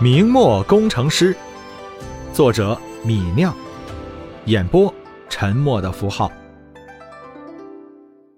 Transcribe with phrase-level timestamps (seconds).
[0.00, 1.36] 明末工程师，
[2.32, 3.52] 作者米酿，
[4.44, 4.94] 演播
[5.28, 6.30] 沉默的符号。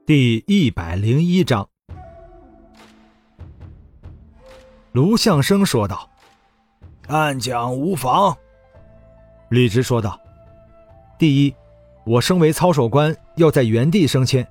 [0.06, 1.68] 第一百零一章，
[4.92, 6.08] 卢相生说道
[7.08, 8.34] ：“暗讲无妨。”
[9.50, 10.18] 李直说道
[11.18, 11.54] ：“第一，
[12.06, 14.48] 我升为操守官，要在原地升迁，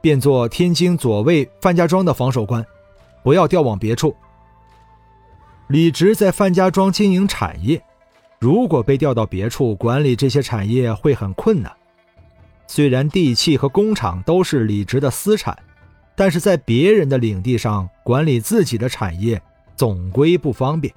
[0.00, 2.64] 变做天津左卫范家庄的防守官，
[3.24, 4.14] 不要调往别处。”
[5.68, 7.82] 李直在范家庄经营产业，
[8.38, 11.70] 如果被调到别处管理这些产业会很困难。
[12.66, 15.56] 虽然地契和工厂都是李直的私产，
[16.16, 19.40] 但是在别人的领地上管理自己的产业
[19.76, 20.92] 总归不方便，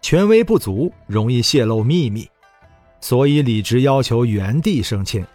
[0.00, 2.26] 权威不足，容易泄露秘密，
[2.98, 5.26] 所以李直要求原地升迁。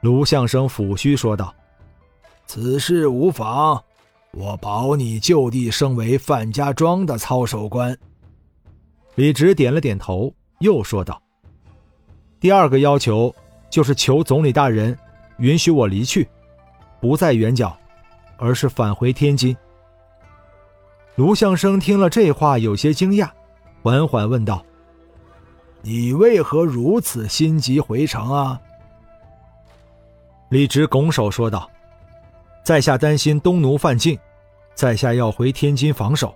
[0.00, 1.54] 卢相生抚须说道
[2.46, 3.82] ：“此事无妨。”
[4.34, 7.96] 我保你就地升为范家庄的操守官。
[9.14, 11.20] 李直点了点头，又说道
[12.40, 13.34] ：“第二个要求
[13.68, 14.98] 就是求总理大人
[15.36, 16.26] 允许我离去，
[16.98, 17.76] 不在远角，
[18.38, 19.54] 而是返回天津。”
[21.14, 23.28] 卢相生听了这话，有些惊讶，
[23.82, 24.64] 缓缓问道
[25.82, 28.58] ：“你为何如此心急回城啊？”
[30.48, 31.68] 李直拱手说道。
[32.64, 34.16] 在下担心东奴犯境，
[34.74, 36.34] 在下要回天津防守。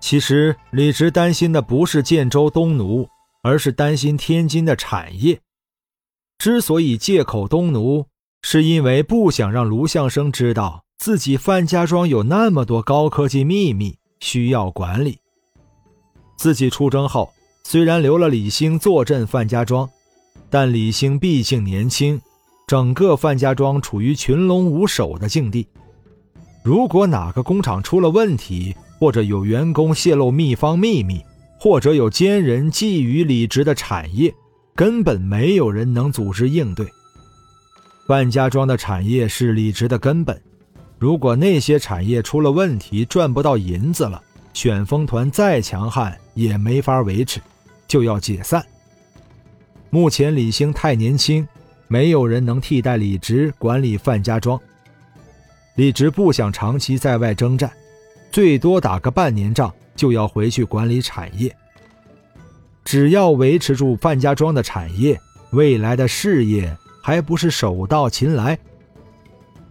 [0.00, 3.08] 其实李直担心的不是建州东奴，
[3.42, 5.40] 而是担心天津的产业。
[6.38, 8.06] 之所以借口东奴，
[8.42, 15.18] 是因为不想让卢相生知道自己范家庄有那么多高科技秘密需要管理。
[16.36, 17.32] 自己出征后，
[17.64, 19.88] 虽然留了李兴坐镇范家庄，
[20.50, 22.20] 但李兴毕竟年轻。
[22.66, 25.68] 整个范家庄处于群龙无首的境地，
[26.64, 31.22] 如果哪个工厂出了问题，或者有员工泄露秘方秘密，
[31.60, 34.34] 或者有奸人觊觎李直的产业，
[34.74, 36.88] 根本没有人能组织应对。
[38.06, 40.40] 范家庄的产业是李直的根本，
[40.98, 44.22] 如果那些产业出了问题，赚不到银子了，
[44.54, 47.40] 旋风团再强悍也没法维持，
[47.86, 48.64] 就要解散。
[49.90, 51.46] 目前李兴太年轻。
[51.86, 54.58] 没有人能替代李直管理范家庄。
[55.76, 57.70] 李直不想长期在外征战，
[58.30, 61.54] 最多打个半年仗就要回去管理产业。
[62.84, 65.20] 只要维持住范家庄的产业，
[65.50, 68.58] 未来的事业还不是手到擒来。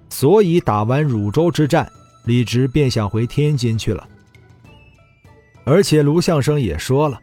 [0.10, 1.90] 所以打完汝州之战，
[2.26, 4.08] 李直便想回天津去了。
[5.64, 7.20] 而且卢相生也说了，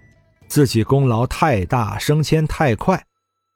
[0.49, 3.05] 自己功劳太大，升迁太快。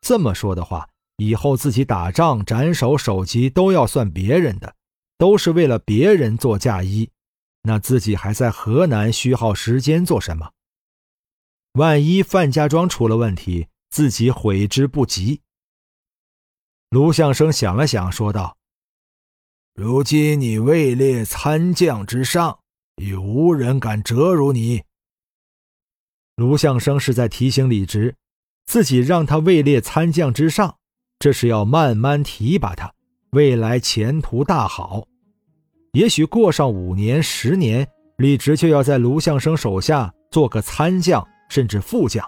[0.02, 0.86] 这么说的话。
[1.18, 4.74] 以后自己打仗斩首首级都要算别人的，
[5.16, 7.10] 都是为了别人做嫁衣，
[7.62, 10.52] 那自己还在河南虚耗时间做什么？
[11.72, 15.40] 万一范家庄出了问题，自己悔之不及。
[16.90, 18.56] 卢相生想了想，说道
[19.74, 22.60] ：“如今你位列参将之上，
[22.96, 24.84] 已无人敢折辱你。”
[26.36, 28.14] 卢相生是在提醒李直，
[28.66, 30.78] 自己让他位列参将之上。
[31.18, 32.94] 这是要慢慢提拔他，
[33.34, 35.04] 未来前途大好。
[35.92, 37.86] 也许过上五年、十年，
[38.18, 42.24] 李直就要在卢相生手下做个参将，甚至副将。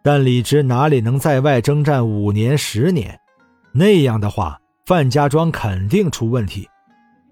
[0.00, 3.18] 但李直哪里能在外征战五年、十年？
[3.72, 6.68] 那样的话，范家庄肯定出问题。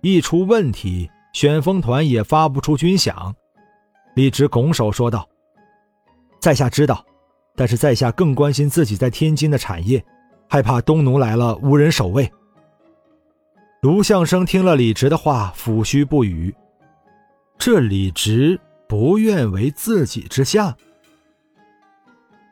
[0.00, 3.32] 一出问题，旋风团也发不出军饷。
[4.16, 5.28] 李直拱手说道
[6.42, 7.04] ：“在下知道，
[7.54, 10.04] 但是在下更关心自己在天津的产业。”
[10.52, 12.30] 害怕东奴来了无人守卫。
[13.80, 16.54] 卢相生听了李直的话，抚须不语。
[17.56, 20.76] 这李直不愿为自己之下，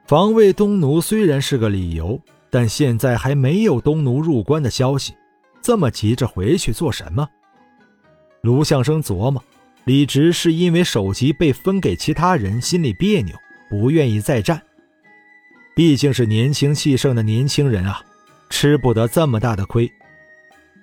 [0.06, 2.18] 防卫东奴虽然是个理由，
[2.48, 5.12] 但现在还没有东奴入关的消息，
[5.60, 7.28] 这么急着回去做什么？
[8.40, 9.44] 卢相生琢磨，
[9.84, 13.36] 李直是因为首级被分给其他人，心里别扭，
[13.68, 14.62] 不愿意再战。
[15.80, 18.04] 毕竟是年轻气盛的年轻人啊，
[18.50, 19.90] 吃不得这么大的亏。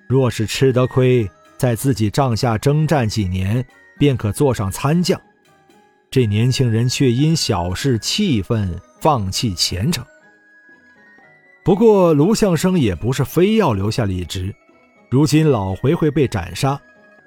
[0.08, 3.64] 若是吃得亏，在自己帐下征战几年，
[3.96, 5.16] 便可坐上参将。
[6.10, 10.04] 这年轻人却因小事气愤，放弃前程。
[11.62, 14.52] 不过卢相生也不是非要留下李直。
[15.08, 16.76] 如今老回回被斩杀，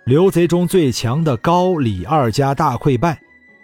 [0.03, 3.17] 刘贼中最强的高李二家大溃败，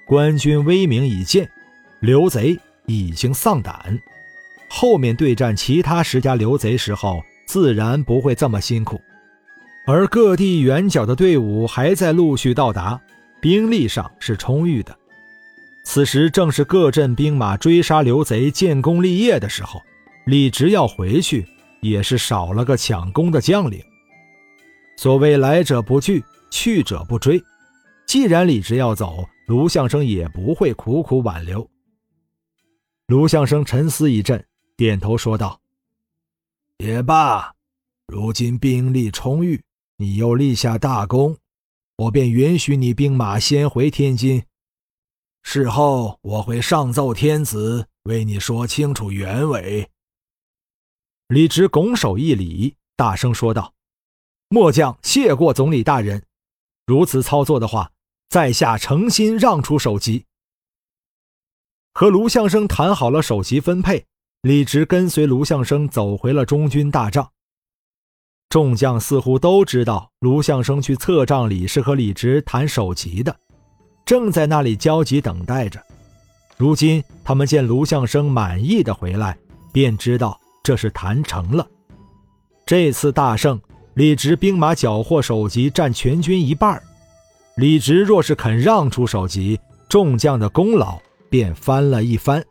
[0.05, 1.51] 官军威名已见，
[1.99, 2.57] 刘贼。
[2.87, 3.99] 已经丧胆，
[4.69, 8.99] 后面对战其他十家刘贼时候，自然不会这么辛苦。
[9.85, 12.99] 而各地援剿的队伍还在陆续到达，
[13.41, 14.97] 兵力上是充裕的。
[15.83, 19.81] 此时正是各镇兵马追杀刘贼、建功立业的时候，
[20.25, 21.45] 李直要回去，
[21.81, 23.81] 也是少了个抢功的将领。
[24.97, 27.41] 所谓来者不拒，去者不追。
[28.05, 31.65] 既然李直要走，卢相生也不会苦苦挽留。
[33.07, 34.45] 卢相生沉思一阵，
[34.75, 35.61] 点头说道
[36.79, 37.55] ：“也罢，
[38.05, 39.63] 如今兵力充裕，
[39.95, 41.37] 你又立下大功，
[41.95, 44.43] 我便允许你兵马先回天津。”
[45.41, 49.89] 事后我会上奏天子，为你说清楚原委。
[51.29, 53.73] 李直拱手一礼，大声说道
[54.49, 56.25] ：“末将谢过总理大人。
[56.85, 57.89] 如此操作的话，
[58.27, 60.25] 在下诚心让出首级。”
[61.99, 64.05] 和卢相生谈好了首级分配，
[64.43, 67.27] 李直跟随卢相生走回了中军大帐。
[68.49, 73.35] 众将似乎都知道卢相生去侧帐里是和李直谈首级的。
[74.05, 75.81] 正在那里焦急等待着。
[76.55, 79.35] 如今他们见卢相生满意的回来，
[79.73, 81.65] 便知道这是谈成了。
[82.63, 83.59] 这次大胜，
[83.95, 86.79] 李直兵马缴获首级占全军一半。
[87.55, 89.59] 李直若是肯让出首级，
[89.89, 92.43] 众将的功劳便翻了一番。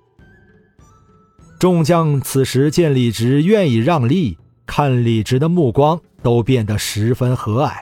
[1.58, 4.36] 众将此时见李直愿意让利，
[4.66, 7.72] 看李直的目光都变得十分和蔼。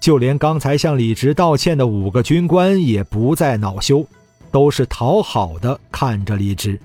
[0.00, 4.06] 就连刚才向李直道歉的五个军官也不再恼羞，
[4.50, 6.80] 都是讨好的看着李直。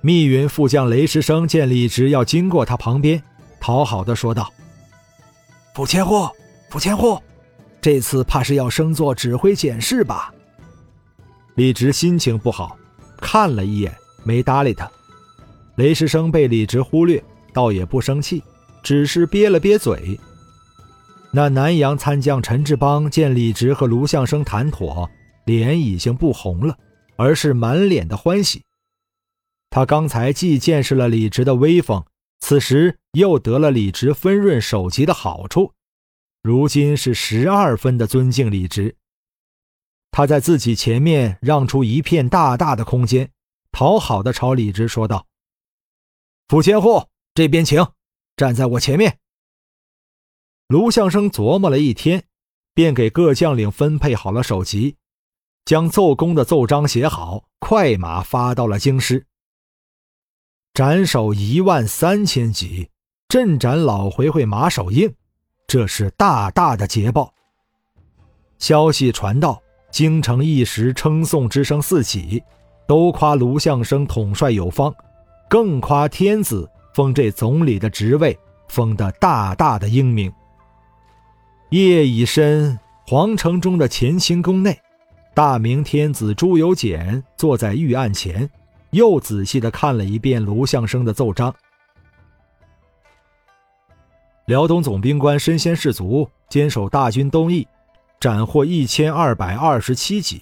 [0.00, 3.22] 密云副将雷石生见李直要经过他旁边，
[3.58, 4.52] 讨好的说道
[5.74, 6.28] ：“傅千户，
[6.70, 7.18] 傅千户，
[7.80, 10.32] 这次怕是要升做指挥检事吧？”
[11.56, 12.78] 李直心情不好，
[13.16, 13.94] 看了一眼，
[14.24, 14.90] 没搭理他。
[15.76, 17.22] 雷石生被李直忽略，
[17.54, 18.42] 倒也不生气，
[18.82, 20.20] 只是憋了憋嘴。
[21.32, 25.10] 那南阳参将陈志邦见李直和卢相生谈妥，
[25.46, 26.76] 脸已经不红了，
[27.16, 28.62] 而是满脸的欢喜。
[29.70, 32.04] 他刚才既见识了李直的威风，
[32.40, 35.72] 此时又得了李直分润首级的好处，
[36.42, 38.94] 如今是十二分的尊敬李直。
[40.16, 43.30] 他在自己前面让出一片大大的空间，
[43.70, 45.26] 讨好的朝李直说道
[46.48, 47.86] ：“府千户，这边请，
[48.34, 49.18] 站在我前面。”
[50.68, 52.24] 卢相生琢磨了一天，
[52.72, 54.96] 便给各将领分配好了首级，
[55.66, 59.26] 将奏功的奏章写好，快马发到了京师。
[60.72, 62.88] 斩首一万三千级，
[63.28, 65.14] 镇斩老回回马守应，
[65.66, 67.34] 这是大大的捷报。
[68.58, 69.62] 消息传到
[69.96, 72.42] 京城，一时称颂之声四起，
[72.86, 74.94] 都夸卢相生统帅有方，
[75.48, 78.38] 更夸天子封这总理的职位
[78.68, 80.30] 封得大大的英明。
[81.70, 84.78] 夜已深，皇城中的乾清宫内，
[85.32, 88.50] 大明天子朱由检坐在御案前，
[88.90, 91.54] 又仔细的看了一遍卢相生的奏章。
[94.44, 97.66] 辽东总兵官身先士卒，坚守大军东翼，
[98.20, 100.38] 斩获一千二百二十七级；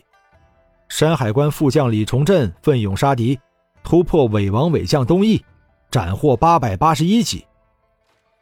[0.89, 3.39] 山海关副将李崇镇奋勇杀敌，
[3.83, 5.45] 突破伪王伪将东翼，
[5.91, 7.45] 斩获八百八十一级；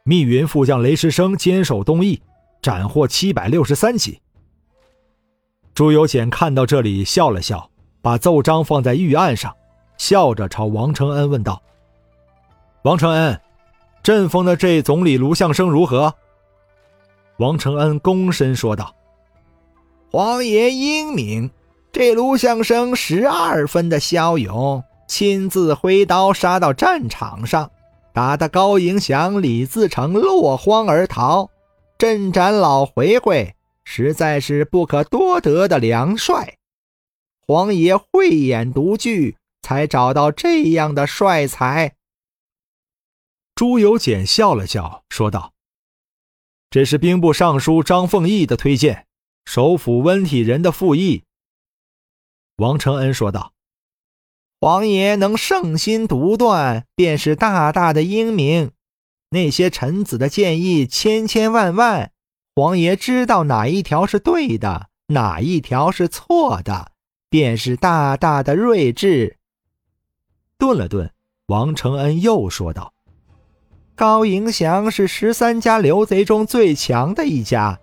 [0.03, 2.21] 密云副将雷石生坚守东翼。
[2.61, 4.21] 斩获七百六十三级。
[5.73, 7.69] 朱由检看到这里，笑了笑，
[8.01, 9.53] 把奏章放在御案上，
[9.97, 11.61] 笑着朝王承恩问道
[12.83, 13.37] ：“王承恩，
[14.01, 16.15] 朕封的这总理卢相生如何？”
[17.35, 18.95] 王承恩躬身说道
[20.15, 21.49] ：“皇爷英明，
[21.91, 27.71] 这卢相生十二分的骁勇，亲自挥刀杀到战场上，
[28.13, 31.49] 打得高迎祥、李自成落荒而逃。”
[31.97, 33.55] 镇斩老回回，
[33.85, 36.57] 实在是不可多得的良帅。
[37.47, 41.95] 皇爷慧眼独具，才找到这样的帅才。
[43.55, 45.53] 朱由检笑了笑，说道
[46.69, 49.07] ：“这是兵部尚书张凤义的推荐，
[49.45, 51.23] 首辅温体仁的附议。”
[52.57, 53.53] 王承恩说道
[54.61, 58.71] ：“皇爷能圣心独断，便是大大的英明。”
[59.31, 62.11] 那些臣子的建议千千万万，
[62.53, 66.91] 皇爷知道哪一条是对的，哪一条是错的，
[67.31, 69.37] 便是大大的睿智。
[70.59, 71.11] 顿了顿，
[71.47, 72.93] 王承恩又说道
[73.95, 77.79] ：“高迎祥是十三家刘贼中最强的一家，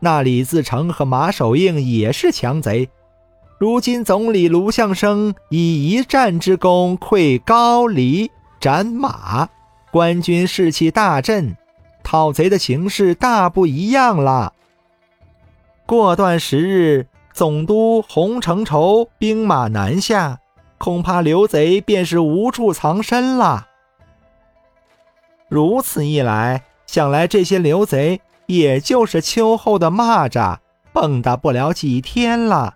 [0.00, 2.88] 那李自成和马守应也是强贼。
[3.58, 9.48] 如今总理卢相生以一战之功溃高黎，斩马。”
[9.92, 11.56] 官军士气大振，
[12.02, 14.52] 讨贼的形势大不一样了。
[15.84, 20.38] 过段时日，总督洪承畴兵马南下，
[20.78, 23.66] 恐怕刘贼便是无处藏身了。
[25.48, 30.58] 如此一来，想来这些刘贼也就是秋后的蚂蚱，
[30.92, 32.74] 蹦跶不了几天了。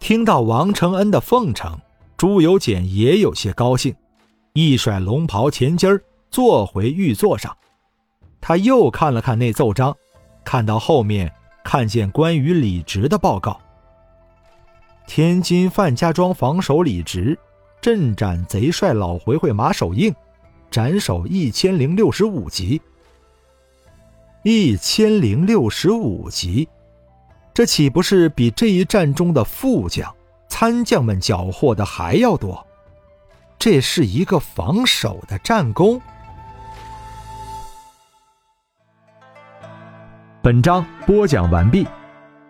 [0.00, 1.78] 听到王承恩的奉承，
[2.16, 3.94] 朱由检也有些高兴，
[4.54, 7.54] 一甩龙袍前襟儿，坐回御座上。
[8.40, 9.94] 他又看了看那奏章，
[10.42, 11.30] 看到后面。
[11.64, 13.60] 看见关于李直的报告，
[15.06, 17.38] 天津范家庄防守李直，
[17.78, 20.14] 镇斩贼帅老回回马守应，
[20.70, 22.80] 斩首一千零六十五级。
[24.42, 26.68] 一千零六十五级，
[27.52, 30.14] 这岂不是比这一战中的副将、
[30.48, 32.64] 参将们缴获的还要多？
[33.58, 36.00] 这是一个防守的战功。
[40.40, 41.84] 本章播讲完毕，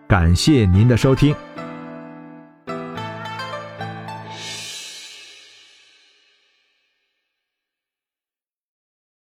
[0.07, 1.35] 感谢您的收听。